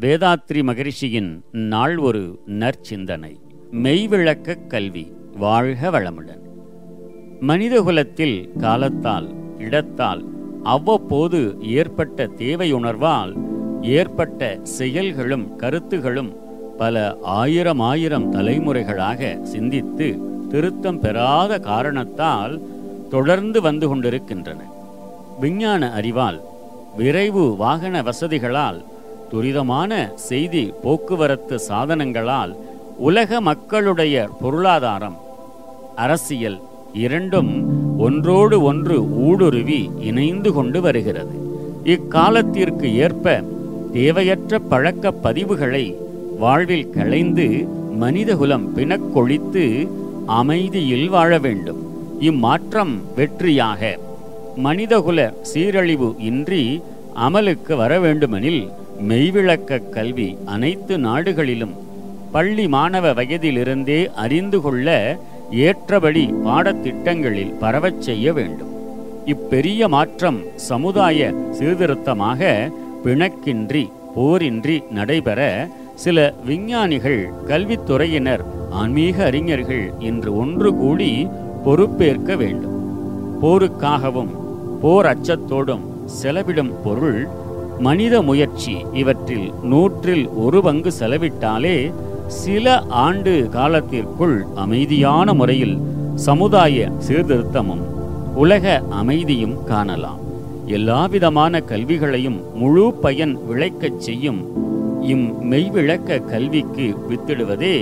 வேதாத்ரி 0.00 0.62
மகரிஷியின் 0.62 1.40
நாள் 1.50 1.96
ஒரு 1.96 2.40
நற்சிந்தனை. 2.46 3.40
மெய்விளக்க 3.72 4.66
கல்வி 4.66 5.12
வாழ்க 5.36 5.90
வளமுடன். 5.90 6.38
மனிதகுலத்தில் 7.40 8.58
காலத்தால் 8.58 9.28
இடத்தால் 9.58 10.24
அவ்வப்போது 10.62 11.56
ஏற்பட்ட 11.60 12.26
தேவையுணர்வால் 12.26 13.36
ஏற்பட்ட 13.82 14.58
செயல்களும் 14.62 15.56
கருத்துகளும் 15.56 16.36
பல 16.78 17.16
ஆயிரம் 17.22 17.80
ஆயிரம் 17.80 18.32
தலைமுறைகளாக 18.32 19.42
சிந்தித்து 19.42 20.18
திருத்தம் 20.48 21.00
பெறாத 21.00 21.58
காரணத்தால் 21.58 22.60
தொடர்ந்து 23.10 23.60
வந்து 23.60 23.88
கொண்டிருக்கின்றன. 23.88 24.60
விஞ்ஞான 25.40 25.92
அறிவால் 25.92 26.40
விரைவு 26.96 27.56
வாகன 27.56 28.02
வசதிகளால் 28.02 28.84
துரிதமான 29.30 29.92
செய்தி 30.28 30.64
போக்குவரத்து 30.82 31.56
சாதனங்களால் 31.68 32.52
உலக 33.08 33.40
மக்களுடைய 33.48 34.14
பொருளாதாரம் 34.40 35.18
அரசியல் 36.04 36.58
இரண்டும் 37.04 37.50
ஒன்றோடு 37.98 38.56
ஒன்று 38.62 38.96
ஊடுருவி 39.28 39.80
இணைந்து 40.08 40.50
கொண்டு 40.52 40.80
வருகிறது. 40.80 41.34
இக்காலத்திற்கு 41.94 42.88
ஏற்ப 43.04 43.42
தேவையற்ற 43.92 44.58
பழக்க 44.72 45.12
பதிவுகளை 45.24 45.84
வாழ்வில் 46.38 46.90
களைந்து 46.90 47.46
மனிதகுலம் 48.02 48.66
பிணக்கொழித்து 48.76 49.64
அமைதியில் 50.40 51.08
வாழ 51.08 51.38
வேண்டும். 51.38 51.80
இம்மாற்றம் 52.20 52.94
வெற்றியாக 53.16 53.82
மனிதகுல 54.66 55.18
சீரழிவு 55.42 56.08
இன்றி 56.30 56.62
அமலுக்கு 57.26 57.74
வர 57.76 57.92
வேண்டுமெனில் 58.04 58.62
மெய்விளக்க 59.06 59.78
கல்வி 59.90 60.36
அனைத்து 60.44 60.98
நாடுகளிலும் 60.98 61.74
பள்ளி 62.32 62.68
மாணவ 62.68 63.12
வயதிலிருந்தே 63.12 64.10
அறிந்து 64.14 64.60
கொள்ள 64.60 65.18
ஏற்றபடி 65.50 66.24
பாடத்திட்டங்களில் 66.44 67.54
பரவச் 67.58 68.02
செய்ய 68.02 68.32
வேண்டும். 68.32 68.72
இப்பெரிய 69.26 69.88
மாற்றம் 69.88 70.40
சமுதாய 70.56 71.32
சீர்திருத்தமாக 71.58 72.70
பிணக்கின்றி 73.04 73.84
போரின்றி 74.16 74.76
நடைபெற 74.90 75.68
சில 75.94 76.34
விஞ்ஞானிகள் 76.46 77.32
கல்வித்துறையினர் 77.46 78.44
ஆன்மீக 78.70 79.24
அறிஞர்கள் 79.24 79.92
இன்று 79.98 80.36
ஒன்று 80.36 80.74
கூடி 80.74 81.28
பொறுப்பேற்க 81.64 82.36
வேண்டும். 82.36 82.76
போருக்காகவும் 83.42 84.32
போர் 84.80 85.06
அச்சத்தோடும் 85.06 85.84
செலவிடும் 86.22 86.72
பொருள் 86.84 87.28
மனித 87.80 88.22
முயற்சி. 88.22 88.74
இவற்றில் 88.92 89.52
நூற்றில் 89.70 90.24
ஒரு 90.34 90.62
பங்கு 90.62 90.92
செலவிட்டாலே 90.98 91.92
சில 92.26 92.66
ஆண்டு 92.80 93.48
காலத்திற்குள் 93.52 94.46
அமைதியான 94.54 95.34
முறையில் 95.34 95.76
சமுதாய 96.14 96.90
சீர்திருத்தமும் 97.08 97.84
உலக 98.34 98.82
அமைதியும் 98.90 99.64
காணலாம். 99.64 100.20
எல்லாவிதமான 100.66 101.60
கல்விகளையும் 101.60 102.40
முழு 102.54 102.94
பயன் 102.94 103.38
விளைக்கச் 103.48 104.00
செய்யும் 104.00 104.40
இம் 105.02 105.52
மெய்விளக்க 105.52 106.24
கல்விக்கு 106.24 106.86
வித்திடுவதே 107.10 107.76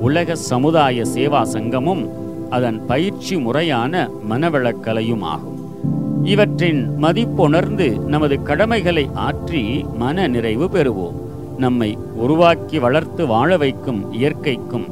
உலக 0.00 0.34
சமுதாய 0.34 1.04
சேவா 1.14 1.42
சங்கமும் 1.42 2.04
அதன் 2.50 2.86
பயிற்சி 2.86 3.36
முறையான 3.36 4.10
மனவளக்கலையும் 4.30 5.24
ஆகும் 5.34 5.55
இவற்றின் 6.26 6.80
மதிப்புணர்ந்து 6.98 7.86
நமது 8.06 8.42
கடமைகளை 8.42 9.04
ஆற்றி 9.14 9.62
மன 9.96 10.26
நிறைவு 10.26 10.66
பெறுவோம். 10.72 11.16
நம்மை 11.58 11.98
உருவாக்கி 12.14 12.78
வளர்த்து 12.78 13.26
வாழ 13.26 13.56
வைக்கும் 13.56 14.00
இயற்கைக்கும் 14.12 14.86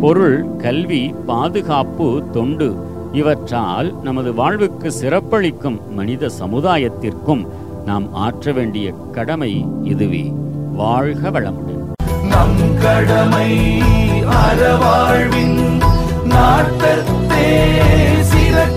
பொருள் 0.00 0.38
கல்வி 0.56 1.14
பாதுகாப்பு 1.26 2.08
தொண்டு 2.32 2.68
இவற்றால் 3.12 3.88
நமது 4.02 4.34
வாழ்வுக்கு 4.34 4.92
சிறப்பளிக்கும் 4.92 5.78
மனித 5.94 6.30
சமுதாயத்திற்கும் 6.40 7.44
நாம் 7.84 8.14
ஆற்ற 8.14 8.52
வேண்டிய 8.52 8.94
கடமை 9.12 9.52
இதுவே. 9.82 10.24
வாழ்க 10.74 11.30
வளமுடன். 11.30 11.84
நம் 12.28 12.62
கடமை 12.82 13.50
அறவாழ்வின் 14.40 15.58
நாட்டத்தே 16.34 17.46
சிறக்க 18.22 18.75